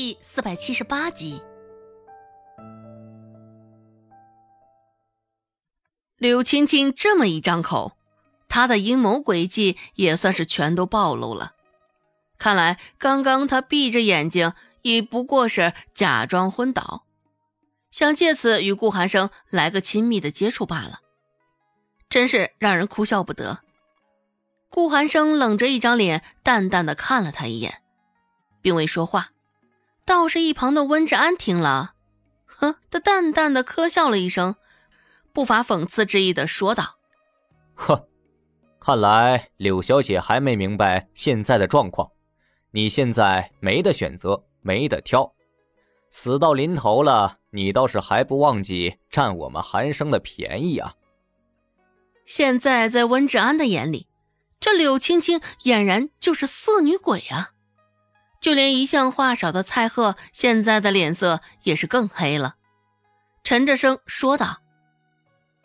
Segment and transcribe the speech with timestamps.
[0.00, 1.42] 第四百七十八集，
[6.16, 7.98] 柳青青这么一张口，
[8.48, 11.52] 她的阴谋诡计也算是全都暴露了。
[12.38, 17.04] 看来刚刚她闭着眼睛，也不过是假装昏倒，
[17.90, 21.00] 想借此与顾寒生来个亲密的接触罢了，
[22.08, 23.58] 真是让人哭笑不得。
[24.70, 27.82] 顾寒生冷着一张脸，淡淡的看了他一眼，
[28.62, 29.32] 并未说话。
[30.10, 31.94] 倒是一旁的温志安听了，
[32.44, 34.56] 哼，他淡淡的咳笑了一声，
[35.32, 36.96] 不乏讽刺之意的说道
[37.78, 38.08] ：“呵，
[38.80, 42.10] 看来柳小姐还没明白现在的状况。
[42.72, 45.32] 你现在没得选择，没得挑，
[46.10, 50.96] 死到临头了，你倒是还不忘记占我们寒生的便宜啊！”
[52.26, 54.08] 现在在温志安的眼里，
[54.58, 57.50] 这柳青青俨然就是色女鬼啊！
[58.40, 62.56] 就连一向话少的蔡贺，现在的脸色也是更黑了，
[63.44, 64.62] 沉着声说道：“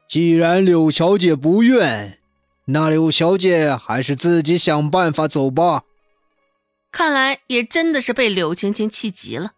[0.09, 2.19] 既然柳小姐不愿，
[2.65, 5.83] 那柳小姐还是自己想办法走吧。”
[6.91, 9.53] 看来也真的是被柳青青气急了。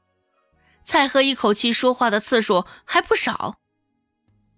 [0.83, 3.57] 蔡贺一口气说话的次数还不少，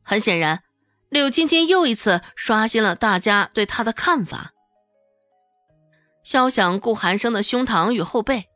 [0.03, 0.63] 很显然，
[1.07, 4.51] 柳青青又一次刷新了大家对她的看法。
[6.23, 8.48] 肖想顾寒生的胸膛与后背。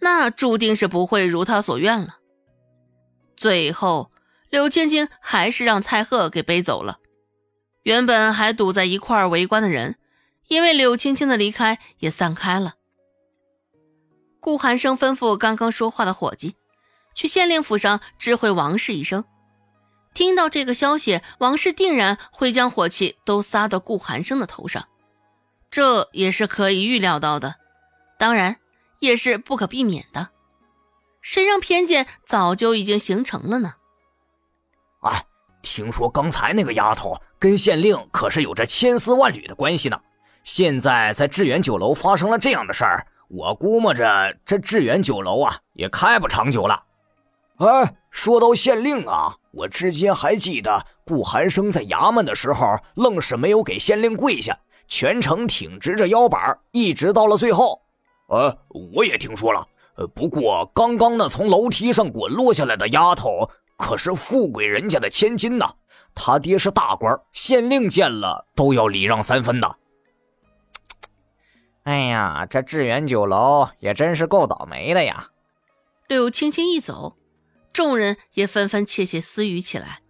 [0.00, 2.18] 那注定是不会如他所愿了。
[3.36, 4.10] 最后，
[4.50, 6.98] 柳青青还是让蔡贺给背走了。
[7.82, 9.98] 原本还堵在一块围观的人，
[10.48, 12.74] 因为柳青青的离开也散开了。
[14.40, 16.56] 顾寒生吩咐刚刚说话的伙计，
[17.14, 19.24] 去县令府上知会王氏一声。
[20.14, 24.88] 听到这个消息，王氏定然会将火气都撒到顾寒生的头上，
[25.70, 27.56] 这也是可以预料到的。
[28.18, 28.56] 当然。
[28.98, 30.28] 也是不可避免的，
[31.20, 33.74] 谁让偏见早就已经形成了呢？
[35.02, 35.24] 哎，
[35.62, 40.00] 听说刚才那个丫头跟县令可是有着千丝万缕的关系呢。
[40.44, 46.82] 现在在致远酒楼发生了这样的事儿，我估摸着这致远酒楼啊也开不长久了。
[47.58, 57.82] 哎，说到县令啊，我之前还记得顾寒生在衙门的时候，愣是没有给县令跪下，全程挺直着腰板，一直到了最后。
[58.28, 58.56] 呃，
[58.94, 59.66] 我也听说了。
[59.96, 65.74] 呃，不过刚刚那从楼梯上滚落下来的丫头，可是富贵人家的千金呐。
[66.14, 69.76] 他爹是大官，县令见了都要礼让三分的。
[71.84, 75.30] 哎呀，这致远酒楼也真是够倒霉的呀！
[76.06, 77.16] 柳青青一走，
[77.72, 80.00] 众人也纷纷窃窃私语起来，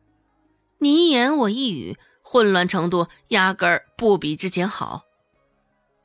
[0.79, 5.07] 你一言我一语，混乱程度压根儿不比之前好。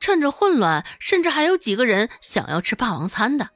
[0.04, 3.48] 趁着混乱，甚至还有几个人想要吃霸王餐的，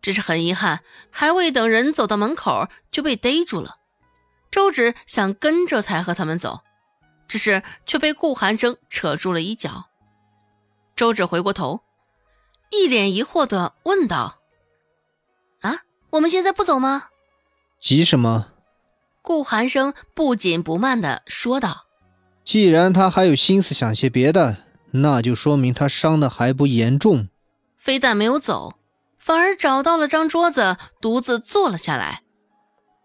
[0.00, 3.76] 只是很遗憾，还未等人走到门口就被逮住了。
[4.50, 6.60] 周芷想跟着才和他们走，
[7.28, 9.84] 只是却被顾寒生扯住了衣角。
[10.96, 11.82] 周芷回过头，
[12.70, 14.38] 一脸疑惑的问道
[15.60, 17.08] ：“啊，我们现在不走吗？
[17.78, 18.46] 急什么？”
[19.20, 21.84] 顾寒生不紧不慢的说道
[22.46, 24.56] ：“既然他还有心思想些别的。”
[24.92, 27.28] 那就说明他伤的还不严重，
[27.76, 28.78] 非但没有走，
[29.18, 32.22] 反而找到了张桌子，独自坐了下来。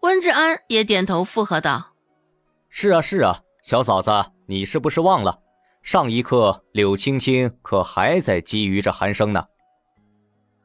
[0.00, 1.94] 温志安也点头附和道
[2.70, 4.10] ：“是啊，是啊，小嫂子，
[4.46, 5.40] 你是不是忘了
[5.82, 9.46] 上一刻柳青青可还在觊觎着寒生呢？”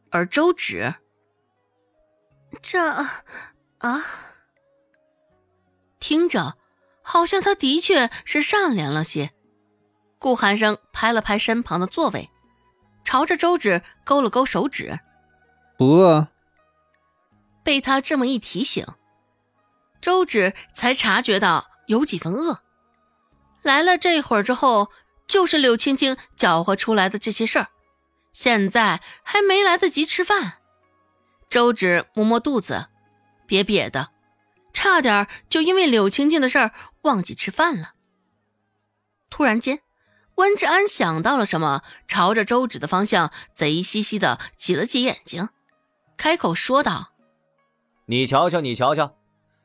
[0.10, 0.96] 而周芷，
[2.62, 2.80] 这
[3.80, 4.04] 啊，
[6.00, 6.58] 听着，
[7.02, 9.32] 好像他的确是善良了些。
[10.20, 12.30] 顾寒生拍了拍身旁的座位，
[13.04, 15.00] 朝着周芷勾了勾手指
[15.78, 16.28] ：“不饿。”
[17.64, 18.86] 被他这么一提醒，
[20.02, 22.62] 周芷才察觉到有几分饿。
[23.62, 24.90] 来了这会儿之后，
[25.28, 27.68] 就是柳青青搅和出来的这些事儿，
[28.32, 30.60] 现在还没来得及吃饭。
[31.50, 32.88] 周芷摸摸肚子，
[33.48, 34.10] 瘪瘪的，
[34.74, 36.72] 差点就因为柳青青的事儿
[37.02, 37.94] 忘记吃饭了。
[39.30, 39.81] 突然间。
[40.38, 45.50] 温志安想到了什么，朝着周芷的方向贼兮兮的挤了挤眼睛，
[46.16, 47.12] 开口说道
[48.06, 49.16] ：“你瞧瞧，你瞧瞧，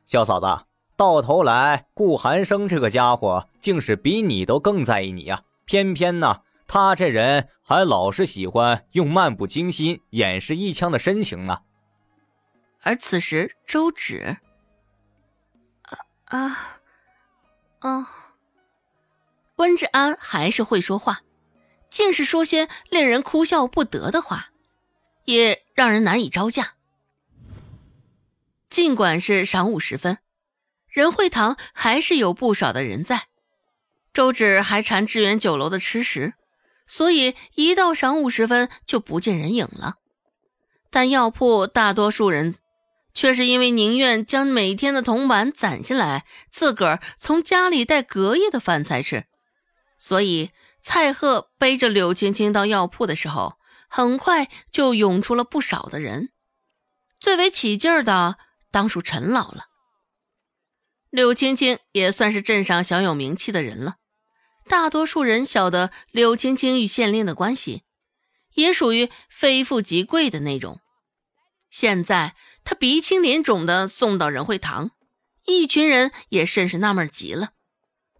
[0.07, 0.65] 小嫂子，
[0.97, 5.43] 到头来顾寒生这个家伙竟是比你都更在意你呀！
[5.65, 11.59] 偏偏呢，他这人还老是喜欢用漫不经心掩饰一腔的深情呢。”
[12.81, 14.37] 而此时，周芷，
[16.25, 16.39] 啊
[17.79, 18.22] 啊，啊。
[19.57, 21.21] 温志安还是会说话，
[21.89, 24.49] 尽是说些令人哭笑不得的话，
[25.25, 26.73] 也让人难以招架。
[28.69, 30.17] 尽管是晌午时分，
[30.89, 33.27] 仁惠堂还是有不少的人在。
[34.11, 36.33] 周芷还馋志远酒楼的吃食，
[36.85, 39.95] 所以一到晌午时分就不见人影了。
[40.89, 42.55] 但药铺大多数人
[43.13, 49.25] 却是因为宁愿将每天的铜板攒下来，自个儿从家里带隔夜的饭菜吃，
[50.03, 50.51] 所以
[50.81, 53.57] 蔡贺背着柳青青到药铺的时候，
[53.87, 56.33] 很快就涌出了不少的人。
[57.21, 58.37] 最为起劲儿的
[58.69, 59.67] 当属陈老了。
[61.09, 63.95] 柳青青也算是镇上小有名气的人了。
[64.67, 67.83] 大多数人晓得柳青青与县令的关系，
[68.55, 70.81] 也属于非富即贵的那种。
[71.69, 72.35] 现在
[72.65, 74.91] 他鼻青脸肿的送到仁惠堂，
[75.45, 77.51] 一群人也甚是纳闷极了。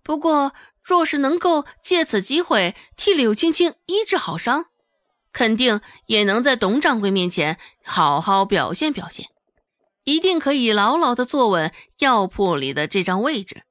[0.04, 4.66] 不过，若是能够借此机会替柳青青医治好伤，
[5.32, 9.28] 肯定也能在董掌柜面前好好表现表现，
[10.04, 13.64] 一定可以牢牢的坐稳药铺里的这张位置。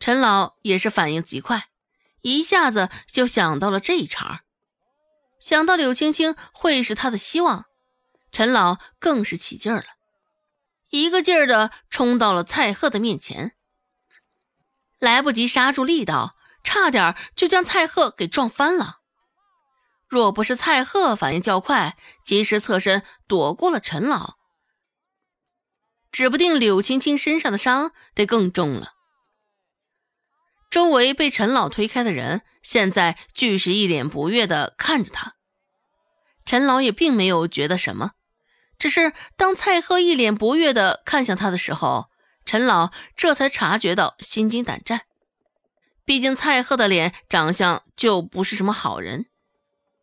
[0.00, 1.68] 陈老也是反应极快。
[2.22, 4.44] 一下子就想到了这一茬
[5.38, 7.66] 想到柳青青会是他的希望，
[8.32, 9.84] 陈老更是起劲儿了，
[10.88, 13.52] 一个劲儿的冲到了蔡贺的面前，
[15.04, 16.34] 来不及刹住力道，
[16.64, 19.00] 差点就将蔡贺给撞翻了。
[20.08, 24.36] 若不是蔡贺反应较快，及时侧身躲过了陈老，
[26.10, 28.94] 指不定柳青青身上的伤得更重了。
[30.70, 35.34] 周围被陈老推开的人，现在俱是一脸不悦的看着他。
[36.46, 38.12] 陈老也并没有觉得什么，
[38.78, 42.08] 只是当蔡贺一脸不悦的看向他的时候，
[42.44, 45.02] 陈老这才察觉到心惊胆战。
[46.04, 49.26] 毕竟蔡贺的脸长相就不是什么好人，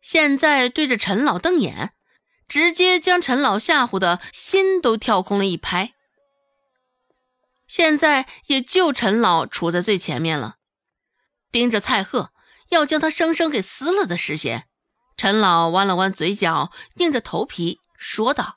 [0.00, 1.92] 现在对着陈老瞪眼，
[2.48, 5.92] 直接将陈老吓唬的心都跳空了一拍。
[7.68, 10.56] 现在也就陈老处在最前面了。
[11.52, 12.32] 盯着蔡贺，
[12.70, 14.66] 要将他生生给撕了的视线，
[15.16, 18.56] 陈老弯了弯嘴角，硬着头皮说道：“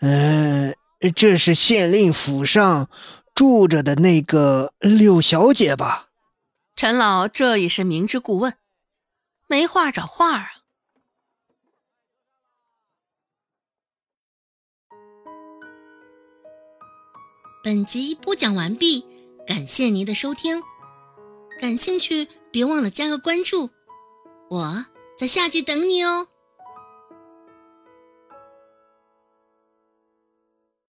[0.00, 0.76] 嗯，
[1.14, 2.88] 这是县令府上
[3.34, 6.08] 住着的那个柳小姐吧？”
[6.76, 8.56] 陈老这也是明知故问，
[9.48, 10.50] 没话找话啊。
[17.64, 19.04] 本集播讲完毕，
[19.46, 20.62] 感谢您的收听。
[21.60, 23.70] 感兴趣，别忘了加个关注，
[24.48, 24.86] 我
[25.18, 26.28] 在下集等你哦。